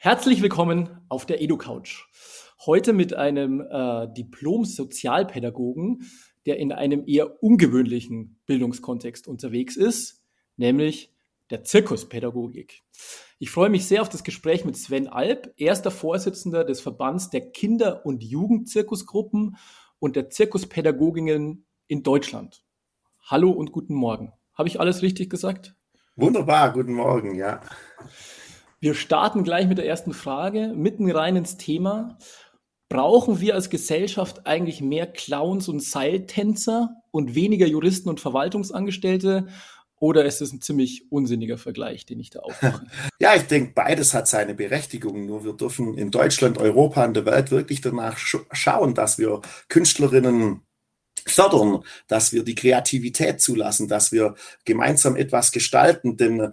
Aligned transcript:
Herzlich 0.00 0.42
willkommen 0.42 0.96
auf 1.08 1.26
der 1.26 1.42
EduCouch. 1.42 2.06
Heute 2.64 2.92
mit 2.92 3.14
einem 3.14 3.60
äh, 3.60 4.06
Diplom-Sozialpädagogen, 4.16 6.04
der 6.46 6.58
in 6.58 6.70
einem 6.70 7.02
eher 7.04 7.42
ungewöhnlichen 7.42 8.38
Bildungskontext 8.46 9.26
unterwegs 9.26 9.74
ist, 9.74 10.22
nämlich 10.56 11.12
der 11.50 11.64
Zirkuspädagogik. 11.64 12.84
Ich 13.40 13.50
freue 13.50 13.70
mich 13.70 13.86
sehr 13.86 14.00
auf 14.00 14.08
das 14.08 14.22
Gespräch 14.22 14.64
mit 14.64 14.76
Sven 14.76 15.08
Alp, 15.08 15.52
erster 15.56 15.90
Vorsitzender 15.90 16.62
des 16.62 16.80
Verbands 16.80 17.30
der 17.30 17.50
Kinder- 17.50 18.06
und 18.06 18.22
Jugendzirkusgruppen 18.22 19.56
und 19.98 20.14
der 20.14 20.30
Zirkuspädagoginnen 20.30 21.66
in 21.88 22.04
Deutschland. 22.04 22.62
Hallo 23.26 23.50
und 23.50 23.72
guten 23.72 23.94
Morgen. 23.94 24.32
Habe 24.54 24.68
ich 24.68 24.78
alles 24.78 25.02
richtig 25.02 25.28
gesagt? 25.28 25.74
Wunderbar, 26.14 26.72
guten 26.72 26.94
Morgen, 26.94 27.34
ja. 27.34 27.60
Wir 28.80 28.94
starten 28.94 29.42
gleich 29.42 29.66
mit 29.66 29.78
der 29.78 29.86
ersten 29.86 30.12
Frage, 30.12 30.72
mitten 30.74 31.10
rein 31.10 31.34
ins 31.34 31.56
Thema. 31.56 32.16
Brauchen 32.88 33.40
wir 33.40 33.54
als 33.54 33.70
Gesellschaft 33.70 34.46
eigentlich 34.46 34.80
mehr 34.80 35.06
Clowns 35.06 35.68
und 35.68 35.82
Seiltänzer 35.82 36.94
und 37.10 37.34
weniger 37.34 37.66
Juristen 37.66 38.08
und 38.08 38.20
Verwaltungsangestellte? 38.20 39.48
Oder 40.00 40.24
ist 40.24 40.40
es 40.40 40.52
ein 40.52 40.60
ziemlich 40.60 41.10
unsinniger 41.10 41.58
Vergleich, 41.58 42.06
den 42.06 42.20
ich 42.20 42.30
da 42.30 42.40
aufmache? 42.40 42.86
Ja, 43.20 43.34
ich 43.34 43.42
denke, 43.42 43.72
beides 43.74 44.14
hat 44.14 44.28
seine 44.28 44.54
Berechtigung. 44.54 45.26
Nur 45.26 45.44
wir 45.44 45.54
dürfen 45.54 45.98
in 45.98 46.12
Deutschland, 46.12 46.56
Europa 46.56 47.04
und 47.04 47.14
der 47.14 47.26
Welt 47.26 47.50
wirklich 47.50 47.80
danach 47.80 48.16
schauen, 48.16 48.94
dass 48.94 49.18
wir 49.18 49.40
Künstlerinnen 49.68 50.60
fördern, 51.26 51.82
dass 52.06 52.32
wir 52.32 52.42
die 52.42 52.54
Kreativität 52.54 53.40
zulassen, 53.40 53.88
dass 53.88 54.12
wir 54.12 54.34
gemeinsam 54.64 55.16
etwas 55.16 55.52
gestalten. 55.52 56.16
Denn 56.16 56.52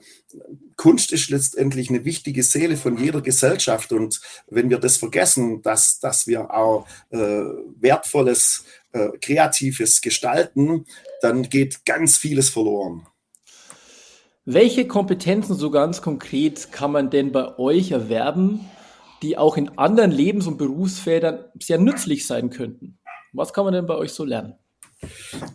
Kunst 0.76 1.12
ist 1.12 1.30
letztendlich 1.30 1.90
eine 1.90 2.06
wichtige 2.06 2.44
Seele 2.44 2.78
von 2.78 2.98
jeder 2.98 3.22
Gesellschaft. 3.22 3.92
Und 3.92 4.22
wenn 4.48 4.70
wir 4.70 4.80
das 4.80 4.98
vergessen, 4.98 5.62
dass, 5.62 6.00
dass 6.00 6.28
wir 6.28 6.54
auch 6.54 6.88
äh, 7.10 7.18
wertvolles, 7.18 8.66
äh, 8.92 9.10
kreatives 9.22 10.02
gestalten, 10.02 10.86
dann 11.22 11.44
geht 11.44 11.86
ganz 11.86 12.18
vieles 12.18 12.50
verloren. 12.50 13.06
Welche 14.46 14.88
Kompetenzen 14.88 15.56
so 15.56 15.72
ganz 15.72 16.02
konkret 16.02 16.72
kann 16.72 16.92
man 16.92 17.10
denn 17.10 17.32
bei 17.32 17.58
euch 17.58 17.92
erwerben, 17.92 18.70
die 19.24 19.38
auch 19.38 19.58
in 19.58 19.78
anderen 19.78 20.12
Lebens- 20.12 20.46
und 20.46 20.58
Berufsfeldern 20.58 21.46
sehr 21.60 21.80
nützlich 21.80 22.28
sein 22.28 22.52
könnten? 22.52 23.00
Was 23.36 23.52
kann 23.52 23.66
man 23.66 23.74
denn 23.74 23.86
bei 23.86 23.96
euch 23.96 24.14
so 24.14 24.24
lernen? 24.24 24.56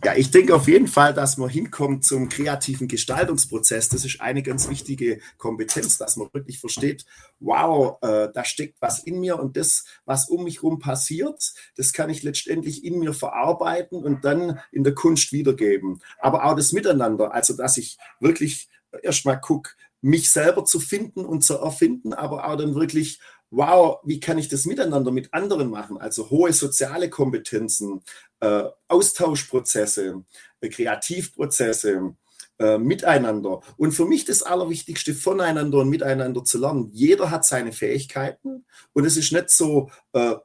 Ja, 0.05 0.15
ich 0.15 0.29
denke 0.29 0.55
auf 0.55 0.67
jeden 0.67 0.87
Fall, 0.87 1.13
dass 1.13 1.37
man 1.37 1.49
hinkommt 1.49 2.05
zum 2.05 2.29
kreativen 2.29 2.87
Gestaltungsprozess. 2.87 3.89
Das 3.89 4.05
ist 4.05 4.21
eine 4.21 4.43
ganz 4.43 4.69
wichtige 4.69 5.19
Kompetenz, 5.37 5.97
dass 5.97 6.15
man 6.15 6.29
wirklich 6.31 6.59
versteht, 6.59 7.05
wow, 7.39 7.97
äh, 8.01 8.29
da 8.33 8.45
steckt 8.45 8.77
was 8.81 8.99
in 8.99 9.19
mir 9.19 9.39
und 9.39 9.57
das, 9.57 9.85
was 10.05 10.29
um 10.29 10.43
mich 10.43 10.61
herum 10.61 10.79
passiert, 10.79 11.53
das 11.75 11.91
kann 11.91 12.09
ich 12.09 12.21
letztendlich 12.21 12.85
in 12.85 12.99
mir 12.99 13.13
verarbeiten 13.13 14.01
und 14.03 14.23
dann 14.23 14.59
in 14.71 14.83
der 14.83 14.93
Kunst 14.93 15.31
wiedergeben. 15.31 16.01
Aber 16.19 16.45
auch 16.45 16.55
das 16.55 16.71
Miteinander, 16.71 17.33
also 17.33 17.55
dass 17.55 17.77
ich 17.77 17.97
wirklich 18.19 18.69
erstmal 19.01 19.41
gucke, 19.41 19.71
mich 20.01 20.29
selber 20.29 20.65
zu 20.65 20.79
finden 20.79 21.25
und 21.25 21.43
zu 21.43 21.57
erfinden, 21.57 22.13
aber 22.13 22.47
auch 22.47 22.57
dann 22.57 22.75
wirklich, 22.75 23.19
wow, 23.51 23.99
wie 24.03 24.19
kann 24.19 24.37
ich 24.37 24.47
das 24.47 24.65
miteinander 24.65 25.11
mit 25.11 25.33
anderen 25.33 25.69
machen? 25.69 25.97
Also 25.97 26.29
hohe 26.29 26.53
soziale 26.53 27.09
Kompetenzen, 27.09 28.01
äh, 28.39 28.63
Austauschprozesse, 28.87 30.23
äh, 30.61 30.69
Kreativprozesse, 30.69 32.15
äh, 32.59 32.77
miteinander. 32.77 33.61
Und 33.77 33.91
für 33.91 34.05
mich 34.05 34.25
das 34.25 34.41
Allerwichtigste, 34.41 35.13
voneinander 35.13 35.79
und 35.79 35.89
miteinander 35.89 36.43
zu 36.43 36.59
lernen. 36.59 36.89
Jeder 36.93 37.29
hat 37.29 37.45
seine 37.45 37.73
Fähigkeiten 37.73 38.65
und 38.93 39.05
es 39.05 39.17
ist 39.17 39.33
nicht 39.33 39.49
so, 39.49 39.91
äh, 40.13 40.35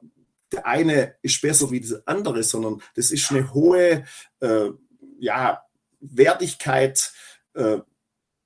der 0.51 0.65
eine 0.65 1.15
ist 1.21 1.41
besser 1.41 1.71
wie 1.71 1.81
der 1.81 2.01
andere, 2.05 2.43
sondern 2.43 2.81
das 2.95 3.11
ist 3.11 3.31
eine 3.31 3.53
hohe 3.53 4.05
äh, 4.39 4.69
ja, 5.19 5.61
Wertigkeit, 5.99 7.11
äh, 7.53 7.79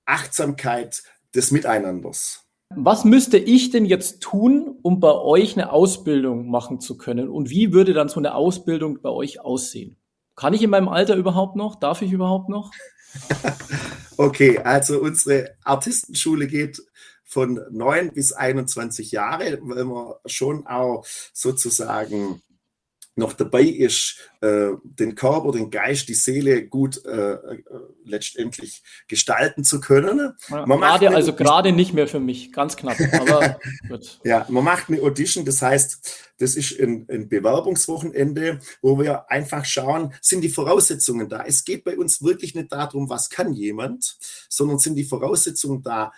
Achtsamkeit 0.05 1.03
des 1.33 1.51
Miteinanders. 1.51 2.45
Was 2.75 3.03
müsste 3.03 3.37
ich 3.37 3.71
denn 3.71 3.85
jetzt 3.85 4.21
tun, 4.21 4.77
um 4.81 4.99
bei 4.99 5.13
euch 5.13 5.57
eine 5.57 5.71
Ausbildung 5.71 6.49
machen 6.49 6.79
zu 6.79 6.97
können? 6.97 7.29
Und 7.29 7.49
wie 7.49 7.73
würde 7.73 7.93
dann 7.93 8.09
so 8.09 8.19
eine 8.19 8.33
Ausbildung 8.33 9.01
bei 9.01 9.09
euch 9.09 9.41
aussehen? 9.41 9.97
Kann 10.35 10.53
ich 10.53 10.63
in 10.63 10.69
meinem 10.69 10.87
Alter 10.87 11.15
überhaupt 11.15 11.55
noch? 11.55 11.75
Darf 11.75 12.01
ich 12.01 12.11
überhaupt 12.11 12.49
noch? 12.49 12.71
okay, 14.17 14.59
also 14.59 15.01
unsere 15.01 15.55
Artistenschule 15.63 16.47
geht 16.47 16.81
von 17.25 17.59
9 17.71 18.13
bis 18.13 18.31
21 18.31 19.11
Jahre, 19.11 19.59
weil 19.61 19.85
wir 19.85 20.19
schon 20.25 20.65
auch 20.65 21.05
sozusagen 21.33 22.41
noch 23.15 23.33
dabei 23.33 23.63
ist, 23.63 24.17
äh, 24.41 24.69
den 24.83 25.15
Körper, 25.15 25.51
den 25.51 25.69
Geist, 25.69 26.07
die 26.07 26.13
Seele 26.13 26.65
gut 26.65 27.03
äh, 27.05 27.33
äh, 27.33 27.63
letztendlich 28.05 28.83
gestalten 29.07 29.63
zu 29.63 29.81
können. 29.81 30.33
Man 30.49 30.79
gerade, 30.79 31.09
also 31.13 31.33
gerade 31.33 31.71
nicht 31.73 31.93
mehr 31.93 32.07
für 32.07 32.19
mich, 32.19 32.53
ganz 32.53 32.77
knapp. 32.77 32.97
Aber 33.19 33.59
gut. 33.89 34.19
ja, 34.23 34.45
man 34.49 34.63
macht 34.63 34.89
eine 34.89 35.01
Audition, 35.01 35.45
das 35.45 35.61
heißt, 35.61 36.31
das 36.37 36.55
ist 36.55 36.79
ein, 36.79 37.05
ein 37.09 37.29
Bewerbungswochenende, 37.29 38.59
wo 38.81 38.97
wir 38.97 39.29
einfach 39.29 39.65
schauen, 39.65 40.13
sind 40.21 40.41
die 40.41 40.49
Voraussetzungen 40.49 41.29
da? 41.29 41.43
Es 41.45 41.63
geht 41.63 41.83
bei 41.83 41.97
uns 41.97 42.23
wirklich 42.23 42.55
nicht 42.55 42.71
darum, 42.71 43.09
was 43.09 43.29
kann 43.29 43.53
jemand, 43.53 44.17
sondern 44.49 44.79
sind 44.79 44.95
die 44.95 45.03
Voraussetzungen 45.03 45.83
da? 45.83 46.11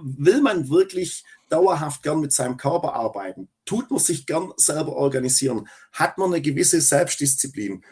Will 0.00 0.40
man 0.40 0.68
wirklich 0.68 1.24
dauerhaft 1.48 2.02
gern 2.02 2.20
mit 2.20 2.32
seinem 2.32 2.56
Körper 2.56 2.94
arbeiten? 2.94 3.48
Tut 3.64 3.90
man 3.90 4.00
sich 4.00 4.26
gern 4.26 4.52
selber 4.56 4.96
organisieren? 4.96 5.68
Hat 5.92 6.18
man 6.18 6.32
eine 6.32 6.42
gewisse 6.42 6.80
Selbstdisziplin? 6.80 7.84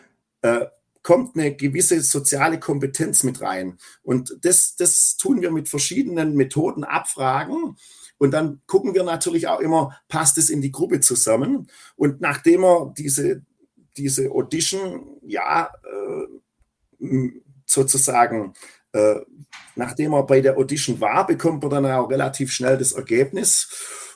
Äh, 0.43 0.67
kommt 1.03 1.37
eine 1.37 1.55
gewisse 1.55 2.01
soziale 2.01 2.59
Kompetenz 2.59 3.23
mit 3.23 3.41
rein? 3.41 3.79
Und 4.03 4.37
das, 4.43 4.77
das 4.77 5.17
tun 5.17 5.41
wir 5.41 5.51
mit 5.51 5.69
verschiedenen 5.69 6.35
Methoden 6.35 6.85
abfragen. 6.85 7.77
Und 8.19 8.33
dann 8.33 8.61
gucken 8.67 8.95
wir 8.95 9.05
natürlich 9.05 9.47
auch 9.47 9.61
immer, 9.61 9.97
passt 10.09 10.39
es 10.39 10.51
in 10.51 10.63
die 10.63 10.73
Gruppe 10.73 11.01
zusammen? 11.01 11.69
Und 11.95 12.21
nachdem 12.21 12.65
er 12.65 12.93
diese, 12.97 13.43
diese 13.97 14.31
Audition, 14.31 15.19
ja, 15.23 15.71
äh, 17.01 17.29
sozusagen 17.67 18.55
äh, 18.93 19.21
nachdem 19.77 20.13
er 20.13 20.25
bei 20.25 20.41
der 20.41 20.59
Audition 20.59 21.01
war, 21.01 21.27
bekommt 21.27 21.63
man 21.63 21.71
dann 21.71 21.87
auch 21.87 22.11
relativ 22.11 22.53
schnell 22.53 22.79
das 22.79 22.93
Ergebnis. 22.93 23.69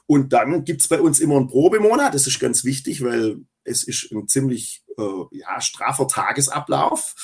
Und 0.06 0.32
dann 0.32 0.64
gibt 0.64 0.80
es 0.80 0.88
bei 0.88 1.00
uns 1.00 1.20
immer 1.20 1.36
einen 1.36 1.48
Probemonat. 1.48 2.14
Das 2.14 2.26
ist 2.26 2.40
ganz 2.40 2.64
wichtig, 2.64 3.04
weil 3.04 3.42
es 3.64 3.84
ist 3.84 4.10
ein 4.10 4.26
ziemlich 4.26 4.82
äh, 4.98 5.02
ja, 5.38 5.60
straffer 5.60 6.08
Tagesablauf. 6.08 7.14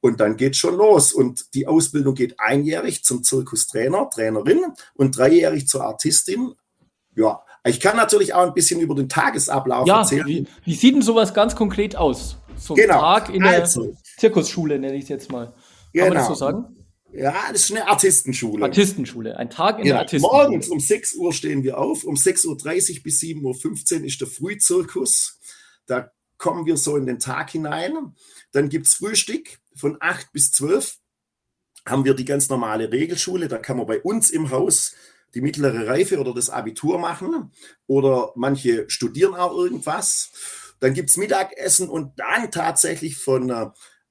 Und 0.00 0.20
dann 0.20 0.36
geht 0.36 0.56
schon 0.56 0.76
los. 0.76 1.12
Und 1.12 1.54
die 1.54 1.66
Ausbildung 1.66 2.14
geht 2.14 2.40
einjährig 2.40 3.04
zum 3.04 3.22
Zirkustrainer, 3.22 4.10
Trainerin 4.10 4.64
und 4.94 5.16
dreijährig 5.16 5.68
zur 5.68 5.84
Artistin. 5.84 6.54
Ja, 7.14 7.42
ich 7.64 7.80
kann 7.80 7.96
natürlich 7.96 8.34
auch 8.34 8.46
ein 8.46 8.52
bisschen 8.52 8.80
über 8.80 8.94
den 8.94 9.08
Tagesablauf 9.08 9.86
ja, 9.86 10.00
erzählen. 10.00 10.26
Wie, 10.26 10.46
wie 10.64 10.74
sieht 10.74 10.94
denn 10.94 11.02
sowas 11.02 11.32
ganz 11.32 11.54
konkret 11.54 11.96
aus? 11.96 12.36
So 12.56 12.74
ein 12.74 12.80
genau. 12.80 13.00
Tag 13.00 13.34
in 13.34 13.42
der 13.42 13.62
also, 13.62 13.96
Zirkusschule, 14.18 14.78
nenne 14.78 14.96
ich 14.96 15.04
es 15.04 15.08
jetzt 15.08 15.32
mal. 15.32 15.46
Kann 15.46 15.54
genau. 15.92 16.08
man 16.08 16.14
das 16.16 16.26
so 16.26 16.34
sagen? 16.34 16.83
Ja, 17.16 17.52
das 17.52 17.64
ist 17.64 17.70
eine 17.70 17.86
Artistenschule. 17.86 18.64
Artistenschule, 18.64 19.36
ein 19.36 19.50
Tag 19.50 19.78
in 19.78 19.86
ja, 19.86 19.94
der 19.94 20.00
Artistenschule. 20.00 20.42
Morgens 20.42 20.68
um 20.68 20.80
6 20.80 21.14
Uhr 21.14 21.32
stehen 21.32 21.62
wir 21.62 21.78
auf, 21.78 22.04
um 22.04 22.16
6.30 22.16 22.96
Uhr 22.96 23.02
bis 23.02 23.20
7.15 23.20 24.00
Uhr 24.00 24.04
ist 24.04 24.20
der 24.20 24.28
Frühzirkus. 24.28 25.38
Da 25.86 26.10
kommen 26.38 26.66
wir 26.66 26.76
so 26.76 26.96
in 26.96 27.06
den 27.06 27.20
Tag 27.20 27.50
hinein. 27.50 28.14
Dann 28.52 28.68
gibt 28.68 28.86
es 28.86 28.94
Frühstück 28.94 29.58
von 29.76 29.96
8 30.00 30.32
bis 30.32 30.50
12 30.52 30.98
haben 31.86 32.04
wir 32.04 32.14
die 32.14 32.24
ganz 32.24 32.48
normale 32.48 32.90
Regelschule. 32.90 33.48
Da 33.48 33.58
kann 33.58 33.76
man 33.76 33.86
bei 33.86 34.00
uns 34.00 34.30
im 34.30 34.50
Haus 34.50 34.94
die 35.34 35.40
mittlere 35.40 35.86
Reife 35.86 36.18
oder 36.18 36.32
das 36.32 36.50
Abitur 36.50 36.98
machen. 36.98 37.52
Oder 37.86 38.32
manche 38.36 38.88
studieren 38.88 39.34
auch 39.34 39.56
irgendwas. 39.56 40.30
Dann 40.80 40.94
gibt 40.94 41.10
es 41.10 41.16
Mittagessen 41.16 41.88
und 41.88 42.18
dann 42.18 42.50
tatsächlich 42.50 43.16
von 43.16 43.50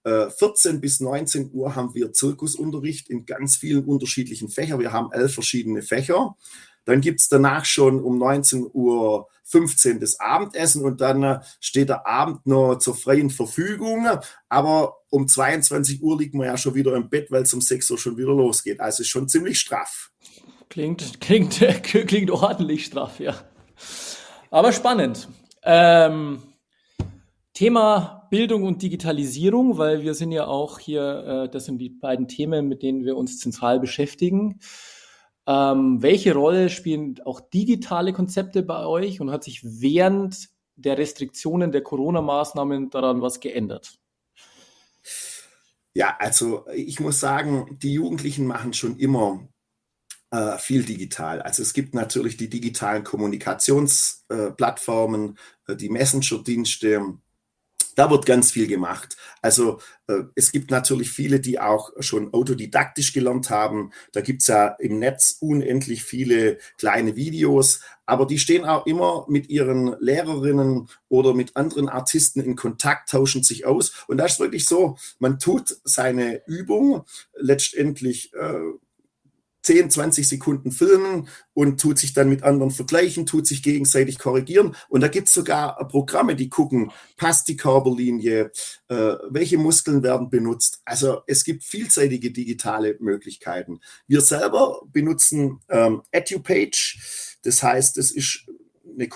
14 0.03 0.75
äh, 0.75 0.79
bis 0.79 0.99
19 0.99 1.51
Uhr 1.53 1.75
haben 1.75 1.93
wir 1.93 2.11
Zirkusunterricht 2.11 3.09
in 3.09 3.25
ganz 3.25 3.55
vielen 3.55 3.85
unterschiedlichen 3.85 4.49
Fächern. 4.49 4.79
Wir 4.79 4.91
haben 4.91 5.11
elf 5.13 5.33
verschiedene 5.33 5.81
Fächer. 5.81 6.35
Dann 6.85 6.99
gibt 6.99 7.21
es 7.21 7.29
danach 7.29 7.63
schon 7.63 8.01
um 8.03 8.17
19 8.17 8.69
Uhr 8.73 9.27
15 9.45 9.99
das 9.99 10.19
Abendessen 10.19 10.83
und 10.83 10.99
dann 10.99 11.23
äh, 11.23 11.39
steht 11.61 11.89
der 11.89 12.05
Abend 12.05 12.45
nur 12.45 12.79
zur 12.79 12.95
freien 12.95 13.29
Verfügung. 13.29 14.07
Aber 14.49 14.97
um 15.09 15.27
22 15.27 16.01
Uhr 16.01 16.17
liegt 16.17 16.35
man 16.35 16.47
ja 16.47 16.57
schon 16.57 16.75
wieder 16.75 16.95
im 16.95 17.09
Bett, 17.09 17.31
weil 17.31 17.43
es 17.43 17.53
um 17.53 17.61
6 17.61 17.91
Uhr 17.91 17.97
schon 17.97 18.17
wieder 18.17 18.33
losgeht. 18.33 18.81
Also 18.81 19.03
ist 19.03 19.09
schon 19.09 19.29
ziemlich 19.29 19.59
straff. 19.59 20.11
Klingt, 20.69 21.19
klingt, 21.21 21.59
klingt 21.83 22.31
ordentlich 22.31 22.85
straff, 22.85 23.19
ja. 23.19 23.35
Aber 24.49 24.73
spannend. 24.73 25.29
Ähm, 25.63 26.43
Thema 27.53 28.22
Bildung 28.33 28.63
und 28.63 28.81
Digitalisierung, 28.81 29.77
weil 29.77 30.01
wir 30.01 30.15
sind 30.15 30.31
ja 30.31 30.47
auch 30.47 30.79
hier, 30.79 31.43
äh, 31.45 31.49
das 31.49 31.65
sind 31.65 31.77
die 31.77 31.91
beiden 31.91 32.27
Themen, 32.27 32.67
mit 32.67 32.81
denen 32.81 33.05
wir 33.05 33.15
uns 33.15 33.37
zentral 33.37 33.79
beschäftigen. 33.79 34.59
Ähm, 35.45 36.01
welche 36.01 36.33
Rolle 36.33 36.71
spielen 36.71 37.21
auch 37.25 37.41
digitale 37.41 38.11
Konzepte 38.11 38.63
bei 38.63 38.87
euch 38.87 39.21
und 39.21 39.29
hat 39.29 39.43
sich 39.43 39.61
während 39.63 40.49
der 40.75 40.97
Restriktionen 40.97 41.71
der 41.71 41.83
Corona-Maßnahmen 41.83 42.89
daran 42.89 43.21
was 43.21 43.39
geändert? 43.39 43.99
Ja, 45.93 46.15
also 46.17 46.65
ich 46.73 46.99
muss 46.99 47.19
sagen, 47.19 47.77
die 47.83 47.93
Jugendlichen 47.93 48.47
machen 48.47 48.73
schon 48.73 48.97
immer 48.97 49.47
äh, 50.31 50.57
viel 50.57 50.81
digital. 50.81 51.39
Also 51.43 51.61
es 51.61 51.73
gibt 51.73 51.93
natürlich 51.93 52.37
die 52.37 52.49
digitalen 52.49 53.03
Kommunikationsplattformen, 53.03 55.37
äh, 55.67 55.75
die 55.75 55.89
Messenger-Dienste, 55.89 57.19
da 57.95 58.09
wird 58.09 58.25
ganz 58.25 58.51
viel 58.51 58.67
gemacht. 58.67 59.17
Also 59.41 59.79
äh, 60.07 60.23
es 60.35 60.51
gibt 60.51 60.71
natürlich 60.71 61.11
viele, 61.11 61.39
die 61.39 61.59
auch 61.59 61.91
schon 61.99 62.33
autodidaktisch 62.33 63.13
gelernt 63.13 63.49
haben. 63.49 63.91
Da 64.11 64.21
gibt 64.21 64.41
es 64.41 64.47
ja 64.47 64.67
im 64.79 64.99
Netz 64.99 65.37
unendlich 65.39 66.03
viele 66.03 66.57
kleine 66.77 67.15
Videos, 67.15 67.81
aber 68.05 68.25
die 68.25 68.39
stehen 68.39 68.65
auch 68.65 68.85
immer 68.85 69.25
mit 69.29 69.49
ihren 69.49 69.95
Lehrerinnen 69.99 70.89
oder 71.09 71.33
mit 71.33 71.55
anderen 71.55 71.89
Artisten 71.89 72.41
in 72.41 72.55
Kontakt, 72.55 73.09
tauschen 73.09 73.43
sich 73.43 73.65
aus. 73.65 74.05
Und 74.07 74.17
das 74.17 74.33
ist 74.33 74.39
wirklich 74.39 74.65
so, 74.65 74.97
man 75.19 75.39
tut 75.39 75.77
seine 75.83 76.41
Übung 76.47 77.03
letztendlich. 77.35 78.33
Äh, 78.33 78.73
10, 79.63 79.89
20 79.89 80.27
Sekunden 80.27 80.71
filmen 80.71 81.27
und 81.53 81.79
tut 81.79 81.97
sich 81.97 82.13
dann 82.13 82.29
mit 82.29 82.43
anderen 82.43 82.71
vergleichen, 82.71 83.25
tut 83.25 83.47
sich 83.47 83.63
gegenseitig 83.63 84.19
korrigieren. 84.19 84.75
Und 84.89 85.01
da 85.01 85.07
gibt 85.07 85.29
es 85.29 85.33
sogar 85.33 85.87
Programme, 85.87 86.35
die 86.35 86.49
gucken, 86.49 86.91
passt 87.17 87.47
die 87.47 87.57
Körperlinie, 87.57 88.51
äh, 88.89 89.15
welche 89.29 89.57
Muskeln 89.57 90.03
werden 90.03 90.29
benutzt. 90.29 90.81
Also 90.85 91.21
es 91.27 91.43
gibt 91.43 91.63
vielseitige 91.63 92.31
digitale 92.31 92.97
Möglichkeiten. 92.99 93.79
Wir 94.07 94.21
selber 94.21 94.81
benutzen 94.91 95.59
ähm, 95.69 96.01
EduPage. 96.11 97.37
Das 97.43 97.63
heißt, 97.63 97.97
es 97.97 98.11
ist 98.11 98.45
eine, 98.85 99.07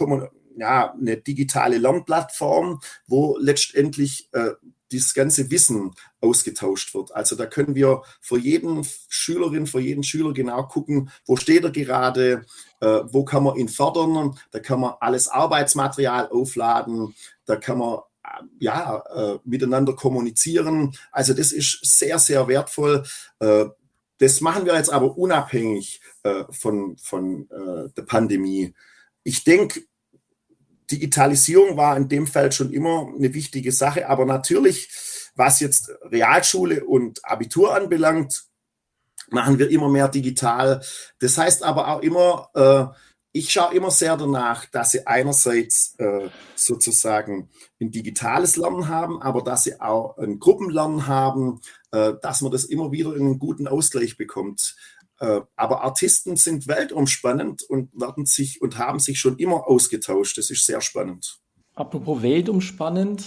ja, 0.57 0.93
eine 0.93 1.17
digitale 1.17 1.77
Lernplattform, 1.77 2.79
wo 3.05 3.37
letztendlich 3.37 4.29
äh, 4.31 4.51
dieses 4.91 5.13
ganze 5.13 5.49
Wissen 5.51 5.93
ausgetauscht 6.21 6.93
wird. 6.93 7.13
Also 7.13 7.35
da 7.35 7.45
können 7.45 7.75
wir 7.75 8.01
für 8.21 8.37
jeden 8.37 8.85
Schülerin, 9.09 9.67
für 9.67 9.79
jeden 9.79 10.03
Schüler 10.03 10.33
genau 10.33 10.63
gucken, 10.63 11.09
wo 11.25 11.35
steht 11.35 11.63
er 11.63 11.71
gerade, 11.71 12.45
äh, 12.79 13.01
wo 13.05 13.25
kann 13.25 13.43
man 13.43 13.57
ihn 13.57 13.69
fördern, 13.69 14.37
da 14.51 14.59
kann 14.59 14.79
man 14.79 14.95
alles 14.99 15.27
Arbeitsmaterial 15.27 16.29
aufladen, 16.29 17.15
da 17.45 17.55
kann 17.55 17.79
man 17.79 17.99
äh, 18.23 18.43
ja, 18.59 19.03
äh, 19.13 19.39
miteinander 19.43 19.93
kommunizieren. 19.93 20.95
Also 21.11 21.33
das 21.33 21.51
ist 21.51 21.79
sehr, 21.83 22.19
sehr 22.19 22.47
wertvoll. 22.47 23.03
Äh, 23.39 23.65
das 24.19 24.41
machen 24.41 24.65
wir 24.65 24.75
jetzt 24.75 24.91
aber 24.91 25.17
unabhängig 25.17 26.01
äh, 26.23 26.43
von, 26.49 26.97
von 26.97 27.49
äh, 27.51 27.89
der 27.95 28.01
Pandemie. 28.03 28.73
Ich 29.23 29.43
denke, 29.43 29.83
Digitalisierung 30.91 31.77
war 31.77 31.97
in 31.97 32.09
dem 32.09 32.27
Feld 32.27 32.53
schon 32.53 32.71
immer 32.71 33.11
eine 33.15 33.33
wichtige 33.33 33.71
Sache, 33.71 34.07
aber 34.07 34.25
natürlich, 34.25 34.89
was 35.35 35.59
jetzt 35.59 35.91
Realschule 36.03 36.85
und 36.85 37.23
Abitur 37.23 37.75
anbelangt, 37.75 38.45
machen 39.29 39.59
wir 39.59 39.69
immer 39.69 39.89
mehr 39.89 40.07
digital. 40.07 40.81
Das 41.19 41.37
heißt 41.37 41.63
aber 41.63 41.89
auch 41.89 42.01
immer, 42.01 42.49
äh, 42.53 42.97
ich 43.33 43.51
schaue 43.51 43.75
immer 43.75 43.91
sehr 43.91 44.17
danach, 44.17 44.65
dass 44.65 44.91
sie 44.91 45.05
einerseits 45.05 45.93
äh, 45.99 46.29
sozusagen 46.55 47.49
ein 47.79 47.91
digitales 47.91 48.55
Lernen 48.55 48.87
haben, 48.87 49.21
aber 49.21 49.43
dass 49.43 49.65
sie 49.65 49.79
auch 49.79 50.17
ein 50.17 50.39
Gruppenlernen 50.39 51.05
haben, 51.05 51.61
äh, 51.91 52.13
dass 52.21 52.41
man 52.41 52.51
das 52.51 52.65
immer 52.65 52.91
wieder 52.91 53.15
in 53.15 53.21
einen 53.21 53.39
guten 53.39 53.67
Ausgleich 53.67 54.17
bekommt. 54.17 54.75
Äh, 55.19 55.41
aber 55.55 55.83
Artisten 55.83 56.35
sind 56.35 56.67
weltumspannend 56.67 57.63
und 57.63 57.89
werden 57.93 58.25
sich 58.25 58.61
und 58.61 58.77
haben 58.77 58.99
sich 58.99 59.19
schon 59.19 59.37
immer 59.37 59.67
ausgetauscht. 59.67 60.37
Das 60.37 60.49
ist 60.49 60.65
sehr 60.65 60.81
spannend. 60.81 61.39
Apropos 61.73 62.21
weltumspannend, 62.21 63.23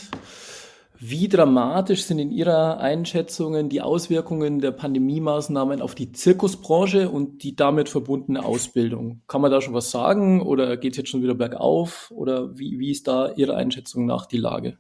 wie 0.98 1.28
dramatisch 1.28 2.04
sind 2.04 2.19
in 2.19 2.31
Ihrer 2.31 2.78
Einschätzung 2.78 3.69
die 3.69 3.81
Auswirkungen 3.81 4.60
der 4.60 4.72
Pandemie-Maßnahmen 4.72 5.81
auf 5.81 5.94
die 5.94 6.12
Zirkusbranche 6.12 7.08
und 7.08 7.42
die 7.42 7.56
damit 7.56 7.88
verbundene 7.88 8.44
Ausbildung? 8.44 9.22
Kann 9.26 9.40
man 9.40 9.50
da 9.50 9.60
schon 9.60 9.72
was 9.72 9.90
sagen 9.90 10.43
oder 10.43 10.76
geht 10.76 10.93
es 10.93 10.98
jetzt 10.98 11.08
schon 11.08 11.22
wieder 11.22 11.34
bergauf? 11.34 12.10
Oder 12.10 12.58
wie, 12.58 12.78
wie 12.78 12.90
ist 12.90 13.08
da 13.08 13.32
Ihrer 13.32 13.56
Einschätzung 13.56 14.04
nach 14.04 14.26
die 14.26 14.36
Lage? 14.36 14.78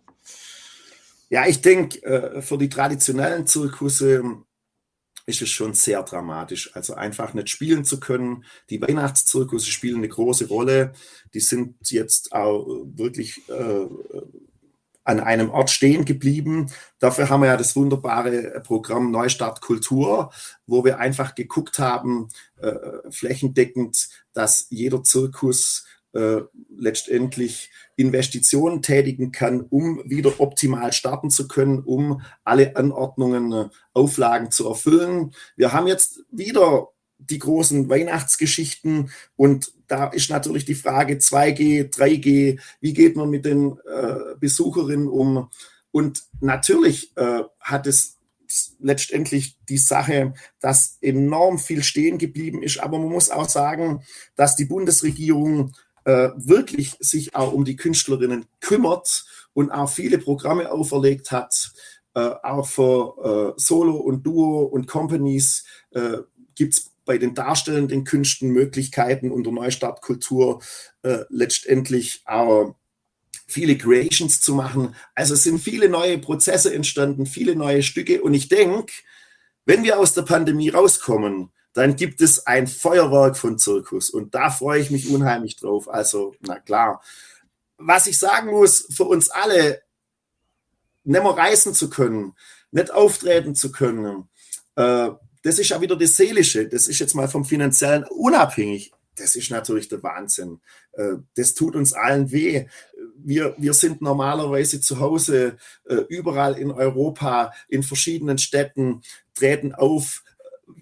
Ja, 1.30 1.46
ich 1.46 1.62
denke, 1.62 2.02
äh, 2.02 2.42
für 2.42 2.58
die 2.58 2.68
traditionellen 2.68 3.46
Zirkusse 3.46 4.22
ist 5.26 5.42
es 5.42 5.50
schon 5.50 5.74
sehr 5.74 6.02
dramatisch. 6.02 6.74
Also 6.74 6.94
einfach 6.94 7.34
nicht 7.34 7.50
spielen 7.50 7.84
zu 7.84 8.00
können. 8.00 8.44
Die 8.70 8.80
Weihnachtszirkusse 8.80 9.70
spielen 9.70 9.98
eine 9.98 10.08
große 10.08 10.48
Rolle. 10.48 10.92
Die 11.34 11.40
sind 11.40 11.90
jetzt 11.90 12.32
auch 12.32 12.66
wirklich 12.94 13.48
äh, 13.48 13.86
an 15.04 15.20
einem 15.20 15.50
Ort 15.50 15.70
stehen 15.70 16.04
geblieben. 16.04 16.70
Dafür 16.98 17.28
haben 17.28 17.42
wir 17.42 17.48
ja 17.48 17.56
das 17.56 17.74
wunderbare 17.74 18.60
Programm 18.64 19.10
Neustart 19.10 19.60
Kultur, 19.60 20.30
wo 20.66 20.84
wir 20.84 20.98
einfach 20.98 21.34
geguckt 21.34 21.78
haben, 21.78 22.28
äh, 22.58 22.74
flächendeckend, 23.10 24.08
dass 24.32 24.66
jeder 24.70 25.02
Zirkus 25.02 25.84
äh, 26.12 26.40
letztendlich 26.76 27.70
Investitionen 27.96 28.82
tätigen 28.82 29.32
kann, 29.32 29.60
um 29.60 30.02
wieder 30.04 30.40
optimal 30.40 30.92
starten 30.92 31.30
zu 31.30 31.46
können, 31.48 31.80
um 31.80 32.22
alle 32.44 32.76
Anordnungen, 32.76 33.52
äh, 33.52 33.68
Auflagen 33.92 34.50
zu 34.50 34.68
erfüllen. 34.68 35.32
Wir 35.56 35.72
haben 35.72 35.86
jetzt 35.86 36.24
wieder 36.30 36.88
die 37.18 37.38
großen 37.38 37.88
Weihnachtsgeschichten 37.88 39.10
und 39.36 39.72
da 39.86 40.06
ist 40.06 40.30
natürlich 40.30 40.64
die 40.64 40.74
Frage 40.74 41.14
2G, 41.14 41.92
3G, 41.94 42.58
wie 42.80 42.92
geht 42.92 43.16
man 43.16 43.30
mit 43.30 43.44
den 43.44 43.78
äh, 43.86 44.36
Besucherinnen 44.38 45.08
um? 45.08 45.50
Und 45.92 46.24
natürlich 46.40 47.16
äh, 47.16 47.42
hat 47.60 47.86
es 47.86 48.16
letztendlich 48.78 49.58
die 49.68 49.78
Sache, 49.78 50.34
dass 50.60 50.98
enorm 51.00 51.58
viel 51.58 51.82
stehen 51.82 52.18
geblieben 52.18 52.62
ist. 52.62 52.78
Aber 52.78 52.98
man 52.98 53.08
muss 53.08 53.30
auch 53.30 53.48
sagen, 53.48 54.02
dass 54.34 54.56
die 54.56 54.64
Bundesregierung 54.64 55.72
äh, 56.10 56.32
wirklich 56.36 56.96
sich 56.98 57.36
auch 57.36 57.52
um 57.52 57.64
die 57.64 57.76
Künstlerinnen 57.76 58.46
kümmert 58.60 59.24
und 59.52 59.70
auch 59.70 59.88
viele 59.88 60.18
Programme 60.18 60.72
auferlegt 60.72 61.30
hat. 61.30 61.72
Äh, 62.14 62.30
auch 62.42 62.66
für 62.66 63.54
äh, 63.56 63.60
Solo 63.60 63.96
und 63.96 64.24
Duo 64.24 64.62
und 64.62 64.88
Companies 64.88 65.64
äh, 65.90 66.18
gibt 66.56 66.74
es 66.74 66.90
bei 67.04 67.16
den 67.16 67.34
darstellenden 67.34 68.02
Künsten 68.02 68.50
Möglichkeiten 68.50 69.30
unter 69.30 69.52
Neustartkultur 69.52 70.60
äh, 71.02 71.20
letztendlich 71.28 72.22
auch 72.24 72.74
viele 73.46 73.78
Creations 73.78 74.40
zu 74.40 74.54
machen. 74.54 74.96
Also 75.14 75.34
es 75.34 75.44
sind 75.44 75.60
viele 75.60 75.88
neue 75.88 76.18
Prozesse 76.18 76.74
entstanden, 76.74 77.26
viele 77.26 77.54
neue 77.54 77.84
Stücke 77.84 78.20
und 78.20 78.34
ich 78.34 78.48
denke, 78.48 78.92
wenn 79.64 79.84
wir 79.84 79.98
aus 79.98 80.14
der 80.14 80.22
Pandemie 80.22 80.70
rauskommen, 80.70 81.50
dann 81.72 81.96
gibt 81.96 82.20
es 82.20 82.46
ein 82.46 82.66
Feuerwerk 82.66 83.36
von 83.36 83.58
Zirkus 83.58 84.10
und 84.10 84.34
da 84.34 84.50
freue 84.50 84.80
ich 84.80 84.90
mich 84.90 85.08
unheimlich 85.10 85.56
drauf. 85.56 85.88
Also, 85.88 86.34
na 86.40 86.58
klar. 86.58 87.02
Was 87.78 88.06
ich 88.06 88.18
sagen 88.18 88.50
muss, 88.50 88.86
für 88.94 89.04
uns 89.04 89.30
alle, 89.30 89.82
nicht 91.04 91.22
mehr 91.22 91.36
reisen 91.36 91.72
zu 91.72 91.88
können, 91.88 92.34
nicht 92.72 92.92
auftreten 92.92 93.54
zu 93.54 93.72
können, 93.72 94.28
äh, 94.76 95.10
das 95.42 95.58
ist 95.58 95.70
ja 95.70 95.80
wieder 95.80 95.96
das 95.96 96.16
Seelische. 96.16 96.68
Das 96.68 96.88
ist 96.88 96.98
jetzt 96.98 97.14
mal 97.14 97.28
vom 97.28 97.44
Finanziellen 97.44 98.04
unabhängig. 98.04 98.92
Das 99.16 99.36
ist 99.36 99.50
natürlich 99.50 99.88
der 99.88 100.02
Wahnsinn. 100.02 100.60
Äh, 100.92 101.16
das 101.36 101.54
tut 101.54 101.76
uns 101.76 101.92
allen 101.92 102.30
weh. 102.30 102.66
Wir, 103.16 103.54
wir 103.58 103.74
sind 103.74 104.02
normalerweise 104.02 104.80
zu 104.80 104.98
Hause, 104.98 105.56
äh, 105.86 105.94
überall 106.08 106.58
in 106.58 106.70
Europa, 106.70 107.52
in 107.68 107.82
verschiedenen 107.82 108.38
Städten, 108.38 109.02
treten 109.34 109.74
auf, 109.74 110.22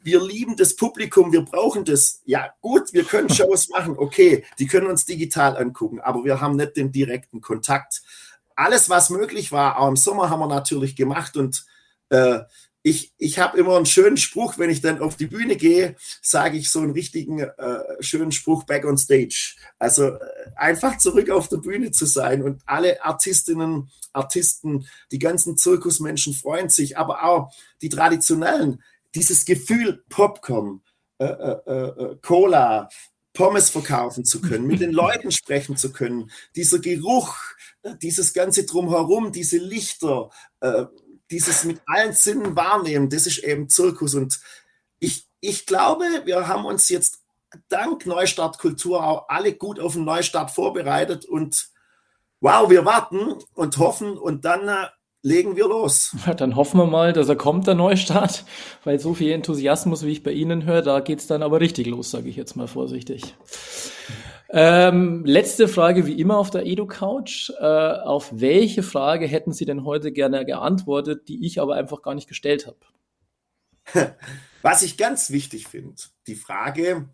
wir 0.03 0.23
lieben 0.23 0.57
das 0.57 0.77
Publikum, 0.77 1.33
wir 1.33 1.43
brauchen 1.43 1.85
das. 1.85 2.23
Ja, 2.25 2.53
gut, 2.61 2.93
wir 2.93 3.05
können 3.05 3.29
Shows 3.35 3.69
machen, 3.69 3.97
okay, 3.97 4.45
die 4.59 4.67
können 4.67 4.87
uns 4.87 5.05
digital 5.05 5.57
angucken, 5.57 6.01
aber 6.01 6.25
wir 6.25 6.41
haben 6.41 6.57
nicht 6.57 6.77
den 6.77 6.93
direkten 6.93 7.41
Kontakt. 7.41 8.03
Alles, 8.55 8.91
was 8.91 9.11
möglich 9.11 9.53
war, 9.53 9.79
auch 9.79 9.89
im 9.89 9.97
Sommer 9.97 10.31
haben 10.31 10.41
wir 10.41 10.49
natürlich 10.49 10.97
gemacht 10.97 11.37
und 11.37 11.65
äh, 12.11 12.41
ich, 12.83 13.13
ich 13.19 13.39
habe 13.39 13.59
immer 13.59 13.77
einen 13.77 13.87
schönen 13.87 14.17
Spruch, 14.17 14.57
wenn 14.57 14.71
ich 14.71 14.81
dann 14.81 15.01
auf 15.01 15.17
die 15.17 15.27
Bühne 15.27 15.57
gehe, 15.57 15.97
sage 16.23 16.57
ich 16.57 16.71
so 16.71 16.81
einen 16.81 16.93
richtigen 16.93 17.41
äh, 17.41 17.81
schönen 18.01 18.33
Spruch 18.33 18.65
back 18.65 18.85
on 18.85 18.97
stage. 18.97 19.57
Also 19.79 20.07
äh, 20.07 20.19
einfach 20.57 20.97
zurück 20.99 21.29
auf 21.31 21.49
der 21.49 21.59
Bühne 21.59 21.91
zu 21.91 22.07
sein 22.07 22.43
und 22.43 22.63
alle 22.67 23.05
Artistinnen, 23.05 23.91
Artisten, 24.13 24.87
die 25.13 25.19
ganzen 25.19 25.57
Zirkusmenschen 25.57 26.35
freuen 26.35 26.69
sich, 26.69 26.97
aber 26.97 27.25
auch 27.25 27.53
die 27.83 27.89
traditionellen, 27.89 28.83
dieses 29.15 29.45
Gefühl 29.45 30.05
Popcorn, 30.09 30.83
äh, 31.19 31.25
äh, 31.25 31.61
äh 31.67 32.17
Cola, 32.23 32.89
Pommes 33.33 33.71
verkaufen 33.71 34.25
zu 34.25 34.41
können, 34.41 34.67
mit 34.67 34.81
den 34.81 34.93
Leuten 35.05 35.31
sprechen 35.31 35.77
zu 35.77 35.93
können, 35.93 36.31
dieser 36.57 36.81
Geruch, 36.81 37.37
äh, 37.83 37.95
dieses 38.03 38.33
ganze 38.35 38.65
drumherum, 38.65 39.31
diese 39.33 39.59
Lichter, 39.59 40.31
äh, 40.61 40.87
dieses 41.31 41.65
mit 41.65 41.81
allen 41.87 42.15
Sinnen 42.15 42.57
wahrnehmen, 42.57 43.11
das 43.11 43.27
ist 43.27 43.39
eben 43.39 43.69
Zirkus. 43.69 44.15
Und 44.15 44.41
ich, 44.99 45.29
ich 45.41 45.67
glaube, 45.67 46.05
wir 46.25 46.49
haben 46.49 46.65
uns 46.65 46.89
jetzt 46.89 47.23
dank 47.69 48.07
Neustart 48.07 48.59
Kultur 48.59 49.05
auch 49.07 49.29
alle 49.29 49.55
gut 49.55 49.79
auf 49.79 49.95
den 49.95 50.05
Neustart 50.05 50.51
vorbereitet 50.51 51.25
und 51.25 51.69
wow, 52.41 52.69
wir 52.71 52.85
warten 52.85 53.35
und 53.55 53.79
hoffen 53.79 54.17
und 54.17 54.45
dann 54.45 54.69
äh, 54.69 54.87
legen 55.23 55.57
wir 55.57 55.69
los. 55.69 56.17
Ja, 56.27 56.35
dann 56.35 56.57
hoffen 56.57 56.79
wir 56.79 56.87
mal, 56.87 57.13
dass 57.13 57.29
er 57.29 57.37
kommt, 57.37 57.67
der 57.67 57.75
Neustart, 57.75 58.45
weil 58.85 58.99
so 58.99 59.15
viel 59.15 59.33
Enthusiasmus, 59.33 60.05
wie 60.05 60.13
ich 60.13 60.23
bei 60.23 60.33
Ihnen 60.33 60.65
höre, 60.65 60.83
da 60.83 61.01
geht 61.01 61.19
es 61.21 61.27
dann 61.27 61.43
aber 61.43 61.61
richtig 61.61 61.87
los, 61.87 62.11
sage 62.11 62.29
ich 62.29 62.37
jetzt 62.37 62.57
mal 62.57 62.69
vorsichtig. 62.69 63.35
Ähm, 64.51 65.25
letzte 65.27 65.69
Frage 65.69 66.07
wie 66.07 66.19
immer 66.19 66.39
auf 66.39 66.51
der 66.51 66.65
Edu-Couch. 66.65 67.51
Äh, 67.51 67.65
auf 67.65 68.31
welche 68.33 68.83
Frage 68.83 69.27
hätten 69.27 69.53
Sie 69.53 69.67
denn 69.67 69.85
heute 69.85 70.11
gerne 70.11 70.47
geantwortet, 70.47 71.29
die 71.29 71.45
ich 71.45 71.61
aber 71.61 71.75
einfach 71.75 72.01
gar 72.03 72.15
nicht 72.15 72.29
gestellt 72.29 72.67
habe? 72.67 74.17
Was 74.63 74.83
ich 74.83 74.97
ganz 74.97 75.31
wichtig 75.31 75.69
finde, 75.69 75.95
die 76.27 76.35
Frage, 76.35 77.09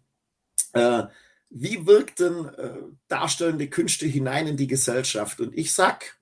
äh, 0.73 1.05
wie 1.51 1.87
wirkt 1.87 2.21
denn 2.21 2.47
äh, 2.47 2.79
darstellende 3.07 3.69
Künste 3.69 4.07
hinein 4.07 4.47
in 4.47 4.57
die 4.57 4.67
Gesellschaft? 4.67 5.41
Und 5.41 5.57
ich 5.57 5.73
sag, 5.73 6.19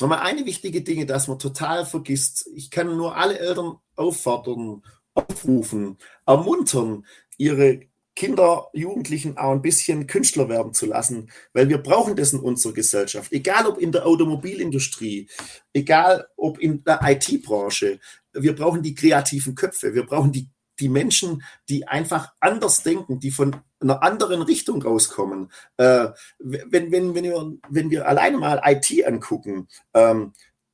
nochmal 0.00 0.20
eine 0.20 0.46
wichtige 0.46 0.82
Dinge, 0.82 1.06
dass 1.06 1.28
man 1.28 1.38
total 1.38 1.86
vergisst. 1.86 2.48
Ich 2.54 2.70
kann 2.70 2.96
nur 2.96 3.16
alle 3.16 3.38
Eltern 3.38 3.76
auffordern, 3.96 4.82
aufrufen, 5.14 5.98
ermuntern, 6.26 7.06
ihre 7.36 7.80
Kinder, 8.16 8.68
Jugendlichen 8.74 9.38
auch 9.38 9.52
ein 9.52 9.62
bisschen 9.62 10.06
Künstler 10.06 10.48
werden 10.48 10.74
zu 10.74 10.86
lassen, 10.86 11.30
weil 11.54 11.68
wir 11.68 11.78
brauchen 11.78 12.16
das 12.16 12.32
in 12.32 12.40
unserer 12.40 12.74
Gesellschaft. 12.74 13.32
Egal 13.32 13.66
ob 13.66 13.78
in 13.78 13.92
der 13.92 14.04
Automobilindustrie, 14.06 15.28
egal 15.72 16.26
ob 16.36 16.58
in 16.58 16.84
der 16.84 17.00
IT-Branche, 17.02 17.98
wir 18.32 18.54
brauchen 18.54 18.82
die 18.82 18.94
kreativen 18.94 19.54
Köpfe, 19.54 19.94
wir 19.94 20.04
brauchen 20.04 20.32
die, 20.32 20.50
die 20.78 20.88
Menschen, 20.88 21.42
die 21.68 21.88
einfach 21.88 22.32
anders 22.40 22.82
denken, 22.82 23.20
die 23.20 23.30
von 23.30 23.56
einer 23.80 24.02
anderen 24.02 24.42
Richtung 24.42 24.82
rauskommen. 24.82 25.50
Äh, 25.76 26.08
wenn, 26.38 26.92
wenn, 26.92 27.14
wenn, 27.14 27.24
wir, 27.24 27.52
wenn 27.68 27.90
wir 27.90 28.06
alleine 28.06 28.38
mal 28.38 28.60
IT 28.64 29.06
angucken, 29.06 29.68
ähm, 29.94 30.32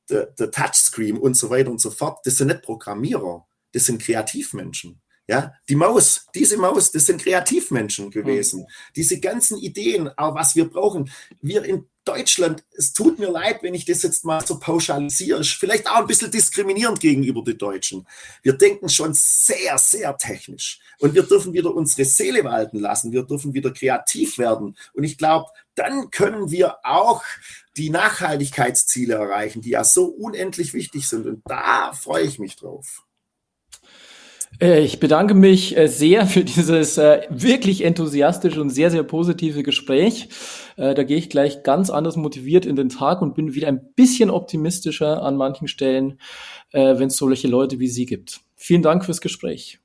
der, 0.09 0.27
der 0.27 0.51
Touchscreen 0.51 1.17
und 1.17 1.35
so 1.35 1.49
weiter 1.49 1.69
und 1.69 1.81
so 1.81 1.91
fort, 1.91 2.19
das 2.25 2.35
sind 2.35 2.47
nicht 2.47 2.61
Programmierer, 2.61 3.45
das 3.73 3.85
sind 3.85 4.01
Kreativmenschen. 4.01 5.01
Ja, 5.29 5.53
die 5.67 5.75
Maus, 5.75 6.25
diese 6.33 6.55
Maus, 6.55 6.91
das 6.91 7.05
sind 7.05 7.21
Kreativmenschen 7.21 8.11
gewesen. 8.11 8.61
Mhm. 8.61 8.67
Diese 8.95 9.19
ganzen 9.19 9.57
Ideen, 9.57 10.09
auch 10.17 10.35
was 10.35 10.55
wir 10.55 10.69
brauchen. 10.69 11.11
Wir 11.41 11.65
in 11.65 11.89
Deutschland, 12.07 12.63
es 12.71 12.93
tut 12.93 13.19
mir 13.19 13.29
leid, 13.29 13.61
wenn 13.61 13.73
ich 13.73 13.85
das 13.85 14.01
jetzt 14.03 14.23
mal 14.25 14.45
so 14.45 14.59
pauschalisiere, 14.59 15.41
ist 15.41 15.53
vielleicht 15.53 15.87
auch 15.87 15.97
ein 15.97 16.07
bisschen 16.07 16.31
diskriminierend 16.31 16.99
gegenüber 16.99 17.43
den 17.43 17.57
Deutschen. 17.57 18.07
Wir 18.41 18.53
denken 18.53 18.89
schon 18.89 19.13
sehr, 19.13 19.77
sehr 19.77 20.17
technisch. 20.17 20.79
Und 20.99 21.13
wir 21.13 21.23
dürfen 21.23 21.53
wieder 21.53 21.75
unsere 21.75 22.05
Seele 22.05 22.43
walten 22.43 22.79
lassen. 22.79 23.11
Wir 23.11 23.23
dürfen 23.23 23.53
wieder 23.53 23.71
kreativ 23.71 24.37
werden. 24.37 24.77
Und 24.93 25.03
ich 25.03 25.17
glaube, 25.17 25.51
dann 25.75 26.09
können 26.09 26.49
wir 26.49 26.77
auch 26.83 27.23
die 27.75 27.89
Nachhaltigkeitsziele 27.89 29.13
erreichen, 29.13 29.61
die 29.61 29.71
ja 29.71 29.83
so 29.83 30.05
unendlich 30.05 30.73
wichtig 30.73 31.07
sind. 31.07 31.27
Und 31.27 31.41
da 31.45 31.93
freue 31.93 32.23
ich 32.23 32.39
mich 32.39 32.55
drauf. 32.55 33.03
Äh, 34.59 34.81
ich 34.81 34.99
bedanke 34.99 35.33
mich 35.33 35.77
äh, 35.77 35.87
sehr 35.87 36.25
für 36.25 36.43
dieses 36.43 36.97
äh, 36.97 37.21
wirklich 37.29 37.83
enthusiastische 37.83 38.61
und 38.61 38.69
sehr, 38.69 38.91
sehr 38.91 39.03
positive 39.03 39.63
Gespräch. 39.63 40.29
Da 40.79 41.01
gehe 41.01 41.17
ich 41.17 41.31
gleich 41.31 41.63
ganz 41.63 41.89
anders 41.89 42.17
motiviert 42.17 42.67
in 42.67 42.75
den 42.75 42.89
Tag 42.89 43.23
und 43.23 43.33
bin 43.33 43.55
wieder 43.55 43.67
ein 43.67 43.93
bisschen 43.95 44.29
optimistischer 44.29 45.23
an 45.23 45.35
manchen 45.35 45.67
Stellen, 45.67 46.19
wenn 46.71 47.07
es 47.07 47.17
solche 47.17 47.47
Leute 47.47 47.79
wie 47.79 47.87
Sie 47.87 48.05
gibt. 48.05 48.41
Vielen 48.55 48.83
Dank 48.83 49.03
fürs 49.03 49.19
Gespräch. 49.19 49.79